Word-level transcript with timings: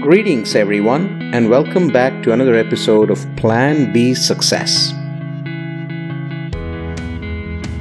Greetings, 0.00 0.54
everyone, 0.54 1.32
and 1.34 1.50
welcome 1.50 1.88
back 1.88 2.22
to 2.22 2.30
another 2.30 2.54
episode 2.54 3.10
of 3.10 3.26
Plan 3.34 3.92
B 3.92 4.14
Success. 4.14 4.92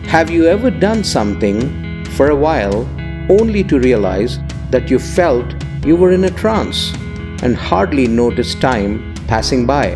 Have 0.08 0.32
you 0.32 0.48
ever 0.48 0.72
done 0.72 1.04
something 1.04 2.04
for 2.16 2.32
a 2.32 2.36
while 2.36 2.90
only 3.30 3.64
to 3.66 3.80
realize 3.80 4.40
that 4.72 4.90
you 4.90 4.98
felt 4.98 5.46
you 5.86 5.96
were 5.96 6.12
in 6.12 6.24
a 6.24 6.32
trance 6.32 6.92
and 7.44 7.56
hardly 7.56 8.08
noticed 8.08 8.60
time 8.60 9.14
passing 9.28 9.68
by? 9.68 9.94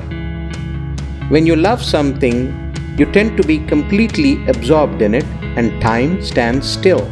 When 1.29 1.47
you 1.47 1.55
love 1.55 1.81
something, 1.83 2.53
you 2.99 3.11
tend 3.11 3.35
to 3.37 3.43
be 3.43 3.65
completely 3.65 4.45
absorbed 4.47 5.01
in 5.01 5.15
it 5.15 5.25
and 5.57 5.81
time 5.81 6.21
stands 6.21 6.69
still. 6.69 7.03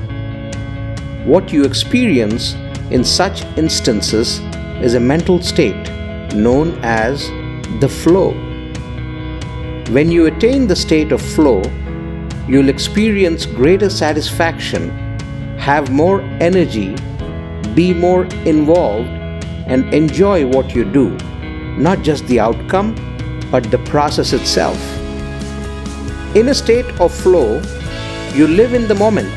What 1.26 1.52
you 1.52 1.64
experience 1.64 2.54
in 2.92 3.04
such 3.04 3.44
instances 3.58 4.40
is 4.82 4.94
a 4.94 5.00
mental 5.00 5.42
state 5.42 5.92
known 6.34 6.78
as 6.84 7.28
the 7.82 7.90
flow. 7.90 8.32
When 9.92 10.10
you 10.10 10.28
attain 10.28 10.68
the 10.68 10.76
state 10.76 11.12
of 11.12 11.22
flow, 11.22 11.62
you'll 12.48 12.70
experience 12.70 13.46
greater 13.46 13.90
satisfaction, 13.90 14.90
have 15.58 15.92
more 15.92 16.22
energy, 16.40 16.96
be 17.76 17.94
more 17.94 18.24
involved, 18.46 19.10
and 19.68 19.94
enjoy 19.94 20.48
what 20.48 20.74
you 20.74 20.86
do, 20.86 21.10
not 21.78 22.02
just 22.02 22.26
the 22.28 22.40
outcome, 22.40 22.96
but 23.52 23.70
the 23.72 23.80
process 23.80 24.32
itself. 24.32 24.80
In 26.36 26.50
a 26.50 26.54
state 26.54 26.86
of 27.02 27.14
flow, 27.14 27.62
you 28.34 28.48
live 28.48 28.74
in 28.74 28.88
the 28.88 28.96
moment 28.96 29.30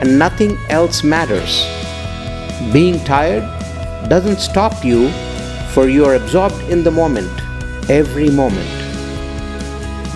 and 0.00 0.18
nothing 0.18 0.58
else 0.68 1.02
matters. 1.02 1.64
Being 2.72 3.02
tired 3.04 3.55
doesn't 4.08 4.38
stop 4.38 4.84
you, 4.84 5.10
for 5.72 5.88
you 5.88 6.04
are 6.04 6.14
absorbed 6.14 6.60
in 6.70 6.82
the 6.82 6.90
moment, 6.90 7.30
every 7.90 8.30
moment. 8.30 8.68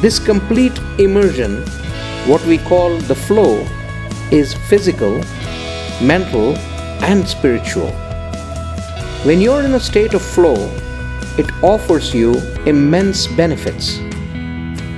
This 0.00 0.18
complete 0.18 0.78
immersion, 0.98 1.62
what 2.26 2.44
we 2.46 2.58
call 2.58 2.96
the 2.98 3.14
flow, 3.14 3.66
is 4.30 4.54
physical, 4.68 5.22
mental, 6.00 6.56
and 7.02 7.28
spiritual. 7.28 7.90
When 9.24 9.40
you're 9.40 9.62
in 9.62 9.74
a 9.74 9.80
state 9.80 10.14
of 10.14 10.22
flow, 10.22 10.56
it 11.36 11.50
offers 11.62 12.14
you 12.14 12.34
immense 12.64 13.26
benefits. 13.26 13.98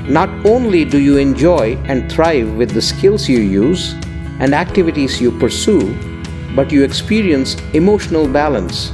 Not 0.08 0.28
only 0.44 0.84
do 0.84 0.98
you 0.98 1.16
enjoy 1.16 1.76
and 1.86 2.10
thrive 2.10 2.52
with 2.54 2.70
the 2.70 2.82
skills 2.82 3.28
you 3.28 3.38
use 3.38 3.94
and 4.40 4.54
activities 4.54 5.20
you 5.20 5.30
pursue, 5.38 6.11
but 6.54 6.70
you 6.70 6.84
experience 6.84 7.56
emotional 7.72 8.28
balance, 8.28 8.90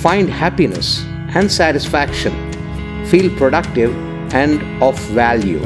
find 0.00 0.28
happiness 0.28 1.04
and 1.34 1.50
satisfaction, 1.50 2.32
feel 3.06 3.34
productive 3.36 3.94
and 4.34 4.62
of 4.82 4.98
value. 5.10 5.60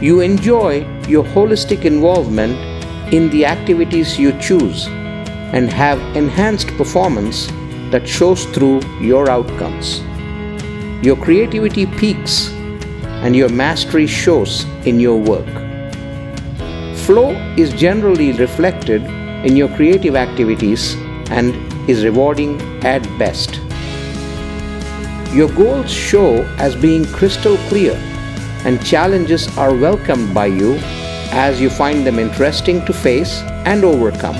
You 0.00 0.20
enjoy 0.20 0.86
your 1.08 1.24
holistic 1.24 1.84
involvement 1.84 2.56
in 3.12 3.30
the 3.30 3.46
activities 3.46 4.18
you 4.18 4.38
choose 4.38 4.86
and 4.86 5.70
have 5.70 5.98
enhanced 6.16 6.68
performance 6.76 7.46
that 7.90 8.06
shows 8.06 8.44
through 8.46 8.82
your 9.00 9.30
outcomes. 9.30 10.00
Your 11.04 11.16
creativity 11.16 11.86
peaks 11.86 12.50
and 13.22 13.34
your 13.34 13.48
mastery 13.48 14.06
shows 14.06 14.64
in 14.84 15.00
your 15.00 15.16
work. 15.16 15.48
Flow 16.98 17.30
is 17.56 17.72
generally 17.72 18.32
reflected 18.32 19.02
in 19.44 19.56
your 19.56 19.68
creative 19.76 20.16
activities 20.16 20.94
and 21.30 21.54
is 21.88 22.04
rewarding 22.04 22.60
at 22.84 23.02
best. 23.18 23.60
Your 25.32 25.48
goals 25.52 25.90
show 25.90 26.42
as 26.58 26.74
being 26.74 27.04
crystal 27.06 27.56
clear, 27.68 27.94
and 28.64 28.84
challenges 28.84 29.46
are 29.56 29.74
welcomed 29.74 30.34
by 30.34 30.46
you 30.46 30.78
as 31.30 31.60
you 31.60 31.70
find 31.70 32.06
them 32.06 32.18
interesting 32.18 32.84
to 32.86 32.92
face 32.92 33.42
and 33.64 33.84
overcome. 33.84 34.36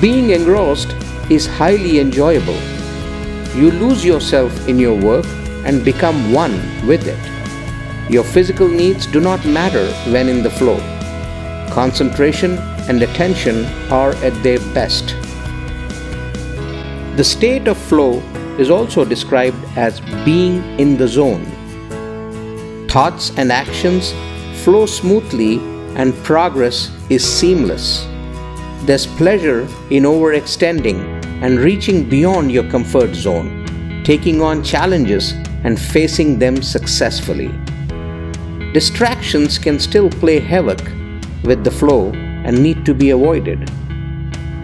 Being 0.00 0.30
engrossed 0.30 0.92
is 1.30 1.46
highly 1.46 2.00
enjoyable. 2.00 2.58
You 3.54 3.70
lose 3.70 4.04
yourself 4.04 4.68
in 4.68 4.78
your 4.78 4.96
work 4.96 5.26
and 5.64 5.84
become 5.84 6.32
one 6.32 6.54
with 6.86 7.06
it. 7.06 8.10
Your 8.10 8.24
physical 8.24 8.68
needs 8.68 9.06
do 9.06 9.20
not 9.20 9.44
matter 9.44 9.86
when 10.10 10.28
in 10.28 10.42
the 10.42 10.50
flow. 10.50 10.78
Concentration 11.70 12.58
and 12.90 13.04
attention 13.04 13.64
are 13.88 14.14
at 14.16 14.34
their 14.42 14.58
best. 14.74 15.14
The 17.16 17.22
state 17.22 17.68
of 17.68 17.78
flow 17.78 18.18
is 18.58 18.68
also 18.68 19.04
described 19.04 19.64
as 19.76 20.00
being 20.24 20.56
in 20.80 20.96
the 20.96 21.06
zone. 21.06 21.44
Thoughts 22.88 23.30
and 23.38 23.52
actions 23.52 24.12
flow 24.64 24.86
smoothly 24.86 25.58
and 25.94 26.12
progress 26.24 26.90
is 27.08 27.22
seamless. 27.24 28.08
There's 28.86 29.06
pleasure 29.06 29.68
in 29.90 30.02
overextending 30.02 30.98
and 31.44 31.60
reaching 31.60 32.08
beyond 32.08 32.50
your 32.50 32.68
comfort 32.68 33.14
zone, 33.14 34.02
taking 34.02 34.42
on 34.42 34.64
challenges 34.64 35.30
and 35.62 35.80
facing 35.80 36.40
them 36.40 36.60
successfully. 36.60 37.52
Distractions 38.72 39.58
can 39.58 39.78
still 39.78 40.10
play 40.10 40.40
havoc 40.40 40.82
with 41.44 41.62
the 41.62 41.70
flow 41.70 42.12
and 42.44 42.62
need 42.62 42.84
to 42.86 42.94
be 42.94 43.10
avoided. 43.10 43.70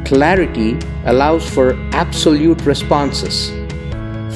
Clarity 0.05 0.79
allows 1.05 1.49
for 1.49 1.75
absolute 1.93 2.61
responses. 2.63 3.51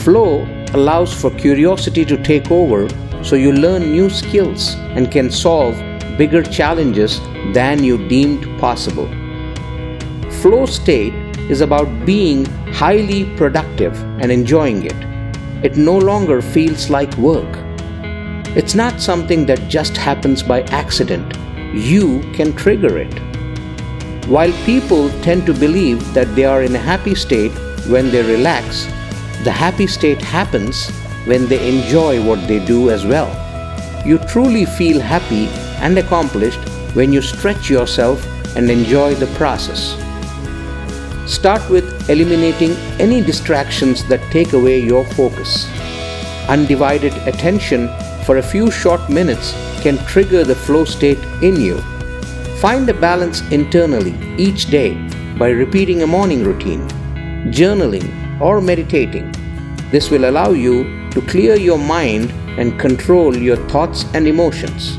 Flow 0.03 0.45
allows 0.75 1.13
for 1.13 1.31
curiosity 1.31 2.05
to 2.05 2.17
take 2.23 2.51
over 2.51 2.89
so 3.23 3.37
you 3.37 3.53
learn 3.53 3.93
new 3.93 4.09
skills 4.11 4.75
and 4.97 5.11
can 5.11 5.31
solve 5.31 5.75
bigger 6.17 6.43
challenges 6.43 7.21
than 7.53 7.85
you 7.85 7.97
deemed 8.09 8.45
possible. 8.59 9.09
Flow 10.41 10.67
state 10.67 11.15
is 11.51 11.61
about 11.61 11.89
being 12.07 12.45
highly 12.73 13.25
productive 13.37 14.01
and 14.21 14.31
enjoying 14.33 14.85
it. 14.85 14.97
It 15.65 15.77
no 15.77 15.99
longer 15.99 16.41
feels 16.41 16.89
like 16.89 17.15
work. 17.17 17.59
It's 18.57 18.75
not 18.75 19.01
something 19.01 19.47
that 19.47 19.69
just 19.69 19.97
happens 19.97 20.43
by 20.43 20.63
accident. 20.63 21.37
You 21.75 22.21
can 22.33 22.55
trigger 22.57 22.99
it. 22.99 23.30
While 24.27 24.53
people 24.65 25.11
tend 25.23 25.47
to 25.47 25.55
believe 25.55 26.15
that 26.15 26.35
they 26.37 26.45
are 26.45 26.63
in 26.63 26.75
a 26.75 26.79
happy 26.79 27.15
state 27.15 27.53
when 27.89 28.11
they 28.11 28.23
relax, 28.23 28.87
the 29.45 29.51
happy 29.51 29.87
state 29.87 30.21
happens 30.21 30.89
when 31.25 31.47
they 31.47 31.69
enjoy 31.69 32.23
what 32.23 32.47
they 32.47 32.65
do 32.65 32.91
as 32.91 33.05
well. 33.05 33.29
You 34.07 34.19
truly 34.19 34.65
feel 34.65 35.01
happy 35.01 35.47
and 35.83 35.99
accomplished 35.99 36.61
when 36.95 37.13
you 37.13 37.23
stretch 37.23 37.69
yourself 37.69 38.25
and 38.57 38.71
enjoy 38.71 39.15
the 39.15 39.27
process. 39.39 39.97
Start 41.27 41.69
with 41.71 42.11
eliminating 42.11 42.73
any 42.99 43.21
distractions 43.21 44.05
that 44.09 44.21
take 44.31 44.53
away 44.53 44.81
your 44.81 45.05
focus. 45.15 45.69
Undivided 46.49 47.15
attention 47.27 47.89
for 48.25 48.39
a 48.39 48.43
few 48.43 48.71
short 48.71 49.09
minutes 49.09 49.53
can 49.83 49.99
trigger 50.07 50.45
the 50.45 50.55
flow 50.55 50.85
state 50.85 51.19
in 51.43 51.61
you. 51.61 51.83
Find 52.61 52.87
a 52.91 52.93
balance 52.93 53.41
internally 53.53 54.15
each 54.37 54.67
day 54.67 54.93
by 55.39 55.49
repeating 55.49 56.03
a 56.03 56.07
morning 56.07 56.45
routine, 56.45 56.87
journaling, 57.51 58.07
or 58.39 58.61
meditating. 58.61 59.33
This 59.91 60.11
will 60.11 60.29
allow 60.29 60.51
you 60.51 61.09
to 61.13 61.23
clear 61.23 61.57
your 61.57 61.79
mind 61.79 62.31
and 62.61 62.79
control 62.79 63.35
your 63.35 63.57
thoughts 63.71 64.05
and 64.13 64.29
emotions. 64.29 64.99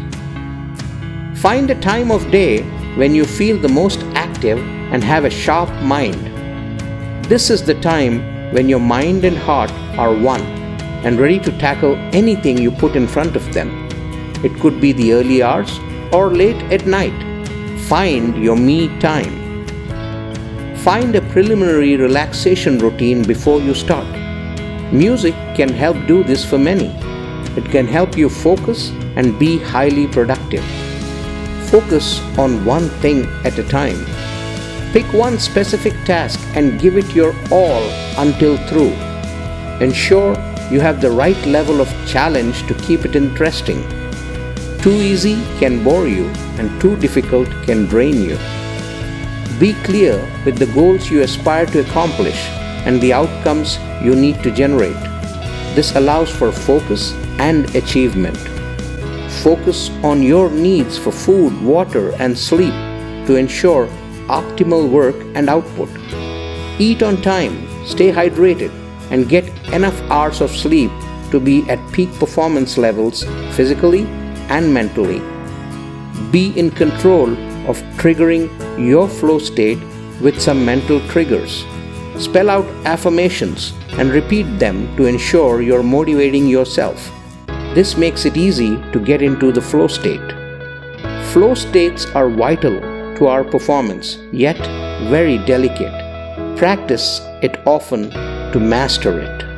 Find 1.40 1.70
a 1.70 1.80
time 1.80 2.10
of 2.10 2.32
day 2.32 2.64
when 2.96 3.14
you 3.14 3.26
feel 3.26 3.60
the 3.60 3.70
most 3.70 4.00
active 4.16 4.58
and 4.92 5.04
have 5.04 5.26
a 5.26 5.30
sharp 5.30 5.70
mind. 5.84 6.34
This 7.26 7.52
is 7.52 7.62
the 7.64 7.80
time 7.80 8.54
when 8.54 8.70
your 8.70 8.80
mind 8.80 9.24
and 9.24 9.38
heart 9.38 9.72
are 10.00 10.16
one 10.16 10.42
and 11.06 11.20
ready 11.20 11.38
to 11.38 11.56
tackle 11.60 11.94
anything 12.12 12.58
you 12.58 12.72
put 12.72 12.96
in 12.96 13.08
front 13.08 13.36
of 13.36 13.54
them. 13.54 13.70
It 14.44 14.60
could 14.60 14.82
be 14.82 14.94
the 14.94 15.14
early 15.14 15.44
hours 15.44 15.80
or 16.12 16.32
late 16.32 16.64
at 16.74 16.88
night 16.88 17.31
find 17.92 18.42
your 18.42 18.56
me 18.56 18.88
time. 19.00 19.66
Find 20.78 21.14
a 21.14 21.22
preliminary 21.34 21.98
relaxation 21.98 22.78
routine 22.78 23.22
before 23.22 23.60
you 23.60 23.74
start. 23.74 24.08
Music 24.94 25.36
can 25.58 25.68
help 25.68 25.98
do 26.08 26.24
this 26.24 26.46
for 26.46 26.58
many. 26.58 26.88
It 27.58 27.66
can 27.66 27.86
help 27.86 28.16
you 28.16 28.30
focus 28.30 28.92
and 29.18 29.38
be 29.38 29.60
highly 29.60 30.08
productive. 30.08 30.64
Focus 31.70 32.22
on 32.38 32.64
one 32.64 32.88
thing 33.02 33.26
at 33.44 33.60
a 33.60 33.68
time. 33.68 34.00
Pick 34.94 35.12
one 35.12 35.38
specific 35.38 35.94
task 36.06 36.40
and 36.56 36.80
give 36.80 36.96
it 36.96 37.14
your 37.14 37.36
all 37.52 37.84
until 38.26 38.56
through. 38.70 38.94
Ensure 39.86 40.32
you 40.72 40.80
have 40.80 41.02
the 41.02 41.12
right 41.12 41.46
level 41.46 41.82
of 41.82 41.90
challenge 42.08 42.66
to 42.68 42.74
keep 42.76 43.04
it 43.04 43.18
interesting. 43.18 43.84
Too 44.82 44.94
easy 44.94 45.36
can 45.60 45.84
bore 45.84 46.08
you, 46.08 46.26
and 46.58 46.82
too 46.82 46.96
difficult 46.98 47.48
can 47.68 47.86
drain 47.86 48.20
you. 48.20 48.36
Be 49.60 49.74
clear 49.84 50.18
with 50.44 50.58
the 50.58 50.66
goals 50.74 51.12
you 51.12 51.22
aspire 51.22 51.68
to 51.68 51.82
accomplish 51.82 52.50
and 52.88 53.00
the 53.00 53.14
outcomes 53.14 53.78
you 54.04 54.16
need 54.16 54.42
to 54.42 54.50
generate. 54.50 54.98
This 55.76 55.96
allows 55.96 56.32
for 56.32 56.52
focus 56.52 57.14
and 57.38 57.70
achievement. 57.76 58.36
Focus 59.44 59.92
on 60.04 60.24
your 60.24 60.50
needs 60.50 60.98
for 60.98 61.12
food, 61.12 61.62
water, 61.62 62.16
and 62.16 62.36
sleep 62.36 62.74
to 63.28 63.36
ensure 63.36 63.86
optimal 64.30 64.90
work 64.90 65.16
and 65.36 65.48
output. 65.48 65.90
Eat 66.80 67.04
on 67.04 67.22
time, 67.22 67.68
stay 67.86 68.12
hydrated, 68.12 68.72
and 69.12 69.30
get 69.30 69.46
enough 69.74 70.02
hours 70.10 70.42
of 70.42 70.50
sleep 70.50 70.90
to 71.30 71.40
be 71.40 71.70
at 71.70 71.80
peak 71.94 72.12
performance 72.16 72.80
levels 72.80 73.26
physically 73.56 74.08
and 74.58 74.74
mentally. 74.74 75.20
Be 76.32 76.44
in 76.60 76.70
control 76.72 77.32
of 77.70 77.82
triggering 78.02 78.50
your 78.78 79.08
flow 79.08 79.40
state 79.40 79.80
with 80.22 80.42
some 80.42 80.66
mental 80.66 81.00
triggers. 81.08 81.66
Spell 82.18 82.50
out 82.50 82.66
affirmations 82.86 83.74
and 83.94 84.12
repeat 84.12 84.48
them 84.60 84.96
to 84.98 85.06
ensure 85.06 85.62
you're 85.62 85.84
motivating 85.84 86.48
yourself. 86.48 87.12
This 87.74 87.98
makes 87.98 88.26
it 88.26 88.38
easy 88.38 88.76
to 88.92 89.00
get 89.00 89.22
into 89.22 89.52
the 89.52 89.62
flow 89.62 89.88
state. 89.88 90.34
Flow 91.32 91.54
states 91.56 92.06
are 92.14 92.30
vital 92.30 92.80
to 93.16 93.28
our 93.28 93.44
performance, 93.44 94.18
yet 94.32 94.60
very 95.10 95.38
delicate. 95.46 95.96
Practice 96.58 97.22
it 97.42 97.56
often 97.66 98.12
to 98.52 98.60
master 98.60 99.20
it. 99.20 99.51